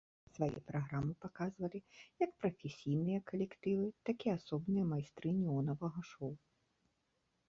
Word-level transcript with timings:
Свае 0.35 0.59
праграмы 0.69 1.11
паказвалі 1.25 1.79
як 2.25 2.31
прафесійныя 2.45 3.19
калектывы, 3.29 3.87
так 4.09 4.17
і 4.29 4.31
асобныя 4.39 4.83
майстры 4.95 5.29
неонавага 5.41 5.99
шоў. 6.13 6.31